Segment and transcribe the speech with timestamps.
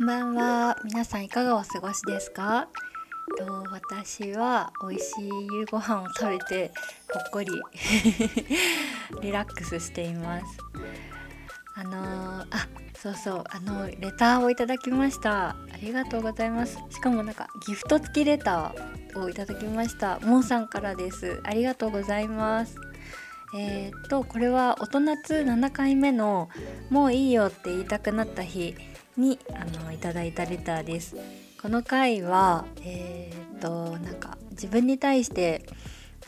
[0.00, 0.78] こんばんは。
[0.82, 2.68] 皆さんいかがお過ごしですか？
[3.36, 6.72] と私は美味しい夕ご飯を食べて
[7.12, 7.48] ほっこり
[9.20, 10.46] リラックスしています。
[11.74, 12.66] あのー、あ
[12.96, 15.50] そうそうあのレターをいただきました。
[15.50, 16.78] ありがとうございます。
[16.88, 20.18] しかもなんかギフト付きレターをいただきました。
[20.22, 21.42] モンさんからです。
[21.44, 22.74] ありがとうございます。
[23.54, 26.48] えー、っとこれは大人つ7回目の
[26.88, 28.74] もういいよって言いたくなった日。
[29.20, 31.16] にあのいただいたレターです
[31.60, 35.66] この回はえー、っとなんか自分に対して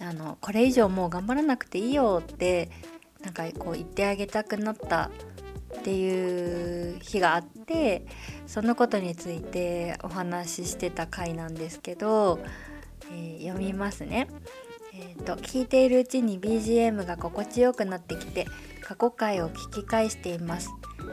[0.00, 2.70] あのこれ以上もう頑張らなくていいよって
[3.22, 5.10] なんかこう言ってあげたくなった
[5.78, 8.06] っていう日があって
[8.46, 12.40] そのことについてお話ししてた回なんですけど、
[13.12, 14.28] えー、読みますね。
[14.92, 18.46] えーと、聞いているうちに BGM が心地よくなってきて
[18.82, 20.68] 過去回を聞き返しています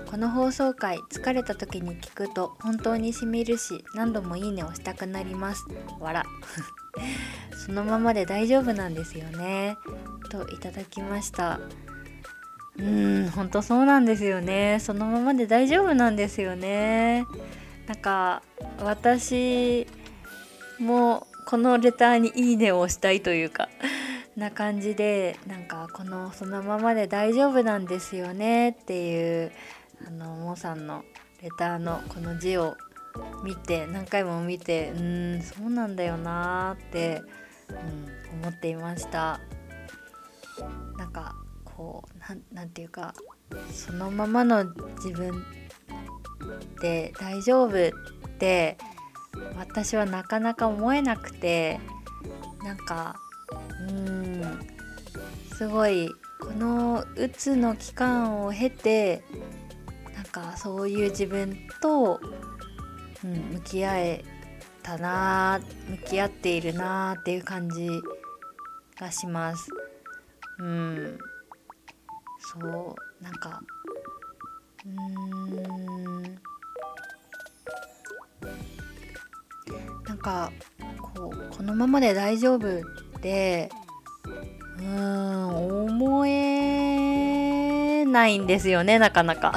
[0.09, 5.65] この放送回疲れた時に聞くと本当にしみるし何度もいいねをしたくなります。
[5.99, 6.23] わら
[7.65, 9.77] そのままで大丈夫なんですよね。
[10.29, 11.59] といただきました。
[12.77, 14.79] うーん本当そうなんですよね。
[14.79, 17.25] そのままで大丈夫なんですよね。
[17.87, 18.41] なんか
[18.79, 19.87] 私
[20.79, 23.69] もこのレターに「いいね」を押したいというか
[24.35, 29.51] な感じでなんかこの「そのままで大丈夫なんですよね」っていう
[30.05, 31.03] あのモさんの
[31.41, 32.75] レターのこの字を
[33.43, 37.21] 見て何回も見てうんそうなんだよなって、
[37.69, 39.39] うん、思っていました。
[40.97, 42.03] なんかこ
[42.51, 43.13] うなんていうか
[43.71, 45.43] そのままの自分
[46.81, 48.77] で大丈夫って
[49.55, 51.79] 私はなかなか思えなくて
[52.63, 53.15] なんか
[53.87, 54.59] うん
[55.55, 59.23] すごいこのうつの期間を経て
[60.37, 62.19] かそういう自分と、
[63.23, 64.23] うん、向き合え
[64.83, 65.59] たな
[65.89, 67.89] 向き合っているなっていう感じ
[68.99, 69.69] がします。
[70.59, 71.17] うん
[72.39, 73.61] そうなんか
[74.85, 76.23] うーん
[80.07, 80.51] なんか
[81.15, 82.81] こうこのままで大丈夫っ
[83.21, 83.69] て
[84.77, 86.46] うーん思え
[88.17, 89.53] ないんですよねなかなか。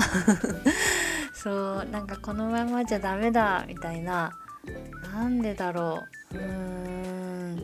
[1.33, 4.33] そうなんかこのままじゃダメだみたいな。
[5.15, 6.01] なんでだろ
[6.33, 6.37] う。
[6.37, 7.57] うーん。
[7.57, 7.63] な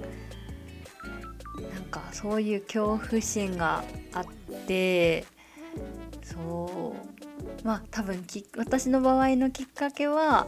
[1.80, 4.24] んかそういう恐怖心があっ
[4.66, 5.26] て。
[6.22, 6.94] そ
[7.62, 7.66] う。
[7.66, 10.46] まあ多分き私の場合のきっかけは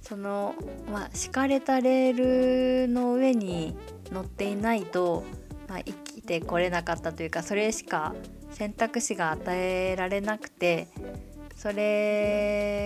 [0.00, 0.54] その
[0.92, 3.76] まあ敷かれたレールの上に
[4.12, 5.24] 乗っていないと、
[5.68, 8.14] まあ、生きてこれなかったというかそれしか
[8.50, 10.88] 選択肢が与えられなくて
[11.56, 12.78] それ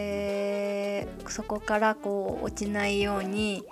[1.29, 3.63] そこからこう落ちないように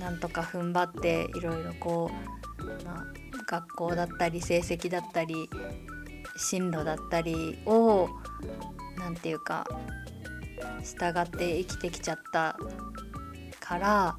[0.00, 2.10] なんとか踏ん張っていろいろこ
[2.58, 3.06] う、まあ、
[3.46, 5.48] 学校だったり成績だったり
[6.36, 8.08] 進路だったりを
[8.98, 9.66] 何て言うか
[10.82, 12.56] 従って生きてきちゃった
[13.60, 14.16] から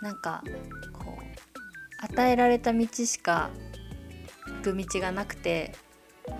[0.00, 0.42] なんか
[0.92, 3.50] こう与えられた道しか
[4.62, 5.72] 行く道がなくて
[6.26, 6.32] こ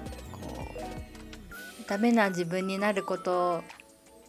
[1.85, 3.63] うダメな自分になること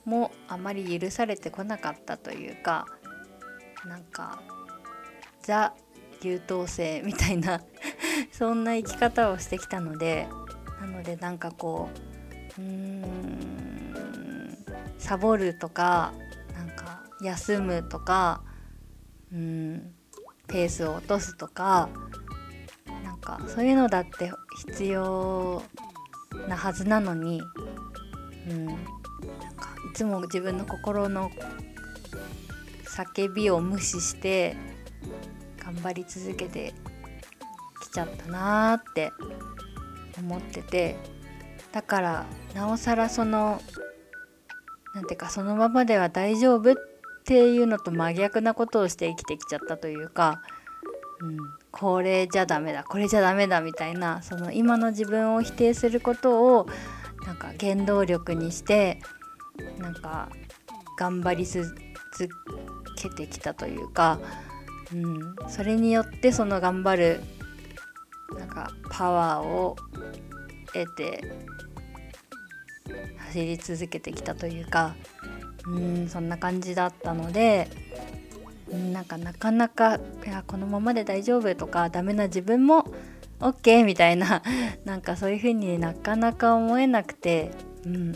[0.06, 2.86] もあまり許されてこなかったというか
[3.86, 4.42] なんか
[5.42, 5.74] ザ
[6.22, 7.62] 優等生みたいな
[8.32, 10.28] そんな生き方をしてきたので
[10.82, 11.90] なのでなんかこ
[12.58, 14.58] ううーん
[14.98, 16.14] サボるとか
[16.54, 18.42] なんか休むとか
[19.32, 19.94] うん
[20.48, 21.90] ペースを落とすとか
[23.04, 24.32] なんかそういうのだって
[24.68, 25.62] 必要
[26.48, 27.42] なはずなのに、
[28.50, 28.84] うん、なんか
[29.92, 31.31] いつも自分の心の
[32.86, 34.56] 叫びを無視して
[35.58, 36.74] 頑張り続けて
[37.81, 39.12] きちゃったなーって
[40.18, 40.96] 思ってて
[41.72, 43.62] だからなおさらその
[44.94, 46.75] なんていうかそのままでは大丈夫っ
[47.25, 50.42] ていうのと真逆なことをして生きてきちゃったというか、
[51.21, 51.38] うん、
[51.71, 56.67] これじゃダメだこれじゃダメだみたいなその今の自分を否定することを
[57.25, 59.00] なんか原動力にして
[59.79, 60.29] なんか
[60.97, 61.73] 頑張り続
[62.97, 64.19] けてきたというか、
[64.94, 67.21] うん、それによってその頑張る
[68.38, 69.75] なんかパワーを
[70.73, 71.23] 得て
[73.17, 74.95] 走り続けてきたというか
[75.67, 77.67] うんそんな感じだったので
[78.71, 79.95] なんかなかなか
[80.25, 82.85] いやこのままで大丈夫とかダメな自分も
[83.39, 84.41] OK みたいな
[84.85, 87.51] なんかそういう風になかなか思えなくて、
[87.85, 88.15] うん、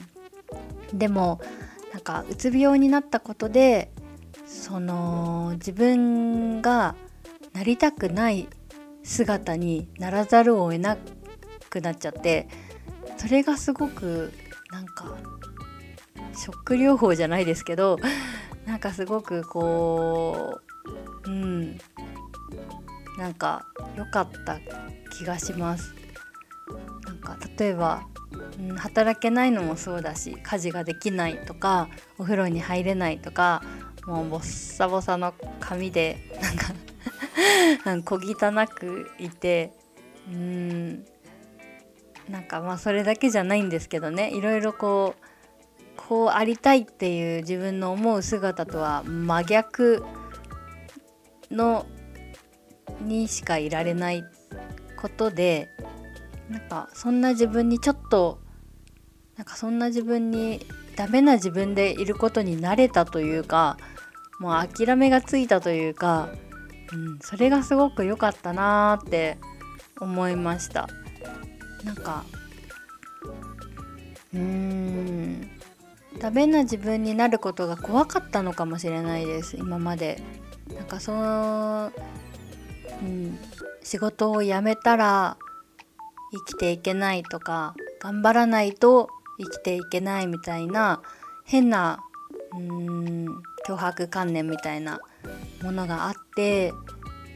[0.93, 1.39] でも
[1.93, 3.91] なんかうつ病になったことで
[4.45, 6.95] その自分が
[7.53, 8.47] なりたくない
[9.03, 10.97] 姿にならざるを得な
[11.69, 12.47] くなっちゃって
[13.17, 14.31] それがすごく
[14.71, 15.15] なんか
[16.35, 17.97] ショック療法じゃないですけど
[18.69, 20.61] なんかすごくこ
[21.25, 21.79] ううん
[23.17, 24.59] なんか良かった
[25.17, 25.95] 気がします。
[27.03, 28.03] なんか例えば、
[28.59, 31.89] うん、働けないのもそうだし家事ができないとか
[32.19, 33.63] お風呂に入れないとか
[34.05, 36.19] もうボッサボサの髪で
[37.85, 39.73] なんか小汚くいて
[40.27, 41.05] うん
[42.29, 44.29] なんかまあそれだけじゃないんですけどね。
[44.29, 45.29] いろいろこう
[46.07, 50.05] こうありたいっていう自分の思う姿とは真逆
[51.51, 51.85] の
[53.01, 54.23] にしかいられない
[54.97, 55.69] ことで
[56.49, 58.39] なんかそんな自分にちょっと
[59.35, 60.65] なんかそんな自分に
[60.95, 63.77] ダメな自分でいることに慣れたというか
[64.39, 66.29] もう諦めがついたというか、
[66.93, 69.37] うん、それがすごく良かったなーって
[69.99, 70.87] 思いました。
[71.83, 72.23] なんか
[74.33, 74.88] うーん。
[76.19, 79.57] ダメな自分になることが怖かったのかもしれないです。
[79.57, 80.21] 今まで。
[80.75, 81.91] なんかその、
[83.01, 83.39] うん、
[83.81, 85.37] 仕事を辞めたら
[86.31, 91.01] 生きていけないとか頑張らないと生きていけないみたいな
[91.45, 91.99] 変な
[92.51, 93.27] うーん
[93.67, 94.99] 脅迫観念みたいな
[95.63, 96.73] ものがあって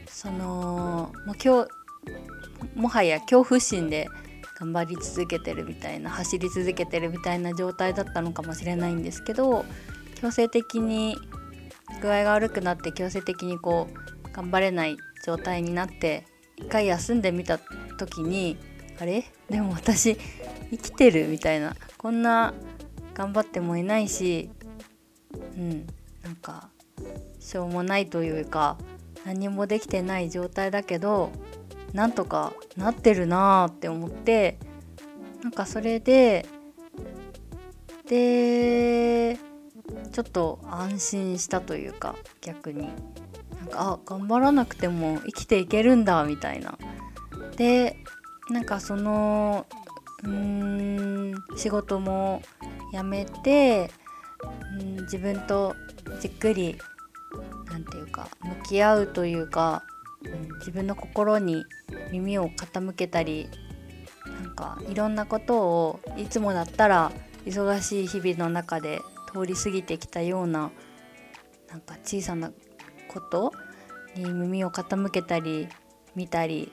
[0.07, 4.07] そのもう今日もはや恐怖心で
[4.63, 9.65] 頑張り続けてるみたいな走り続けてるみたいな状態だったのかもしれないんですけど
[10.15, 11.17] 強制的に
[12.01, 14.95] 具合が悪くなって強制的にこう頑張れない
[15.25, 16.25] 状態になって
[16.55, 17.59] 一回休んでみた
[17.99, 18.57] 時に
[19.01, 19.25] あれ？
[19.49, 20.17] でも私
[20.71, 22.53] 生きてるみたいなこんな
[23.13, 24.49] 頑張ってもいないし
[25.57, 25.85] うん
[26.23, 26.69] なんか
[27.37, 28.77] しょうもないというか
[29.25, 31.33] 何もできてない状態だけど
[31.93, 34.57] なんとかなってるなーって思って
[35.43, 36.45] なんかそれで
[38.07, 39.37] で
[40.11, 42.89] ちょっと安心したというか逆に。
[43.59, 46.77] なんかあ頑張らなくても生きていけるんだみたいな。
[47.55, 47.95] で
[48.49, 49.65] なんかその
[50.23, 52.41] うーん仕事も
[52.91, 53.89] 辞めて
[54.79, 55.75] うん自分と
[56.19, 56.77] じっくり
[57.71, 59.83] 何て言うか向き合うというか、
[60.59, 61.65] 自分の心に
[62.11, 63.49] 耳を傾けたり
[64.25, 67.11] なんかいろんなことをいつもだったら
[67.45, 69.01] 忙しい日々の中で
[69.33, 70.71] 通り過ぎてきたような
[71.69, 72.51] なんか小さな
[73.07, 73.51] こと
[74.15, 75.67] に耳を傾けたり
[76.15, 76.71] 見たり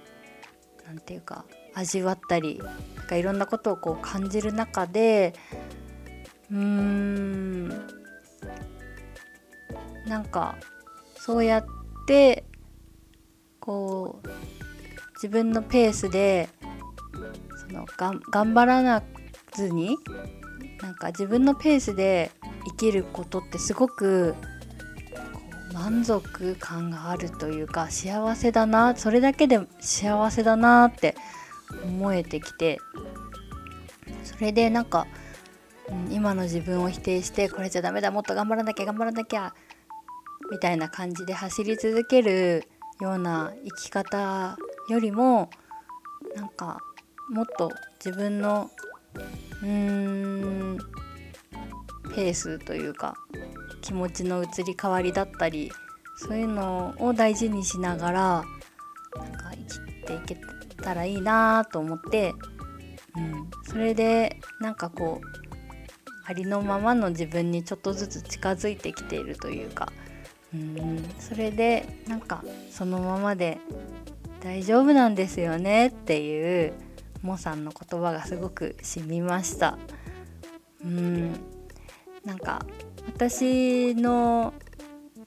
[0.86, 1.44] 何て言うか
[1.74, 2.60] 味わったり
[2.96, 5.34] なんかいろんなことをこう感じる中で
[6.50, 7.68] うーん
[10.06, 10.56] なんか
[11.16, 11.64] そうやっ
[12.06, 12.44] て
[13.60, 14.28] こう
[15.14, 16.48] 自分のペースで
[17.68, 19.02] そのが頑張らな
[19.52, 19.98] ずに
[20.82, 22.30] なんか自分のペースで
[22.66, 24.34] 生きることってすごく
[25.72, 31.14] 満足感があるというか幸せだなそれだけで幸せだなって
[31.84, 32.78] 思えてきて
[34.24, 35.06] それでなんか、
[36.10, 39.54] 今の自分を否定してこれじゃダメだもっと頑張らなきゃ頑張らなきゃ
[40.50, 42.66] みたいな感じで走り続ける
[43.00, 44.56] ような生き方
[44.88, 45.50] よりも
[46.36, 46.78] なんか
[47.30, 47.70] もっと
[48.04, 48.70] 自分の
[49.62, 50.78] うーん
[52.14, 53.14] ペースというか
[53.82, 55.70] 気持ちの移り変わりだったり
[56.16, 58.44] そういうのを大事にしながら
[59.16, 62.34] なんか生きていけたらいいなと思って、
[63.16, 65.40] うん、それでなんかこう
[66.26, 69.88] ありのままの自分にちょっとずつ近づいてきているというか、
[70.54, 73.58] うん、それでなんかそのままで
[74.40, 76.72] 大丈夫なんですよねっていう
[77.22, 79.78] モさんの言葉がすごく染みました。
[80.84, 81.32] うん。
[82.24, 82.64] なんか
[83.06, 84.52] 私の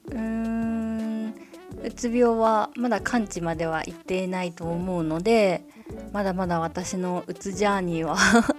[0.06, 1.34] うーん
[1.82, 5.64] うつ病はまだ完治までは行っていないと思うので
[6.12, 8.16] まだまだ私のうつジャーニーは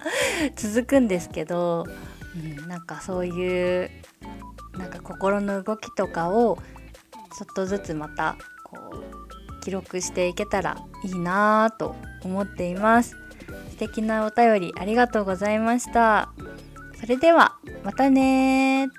[0.55, 1.85] 続くんですけど、
[2.35, 3.89] うん、なんかそういう
[5.05, 6.57] 心の動きとかを
[7.37, 13.15] ちょっとずつまたこう記録していけたらいいなぁと思っています。
[13.69, 16.29] 素敵なお便りありがとうございました。
[16.99, 18.89] それではまたね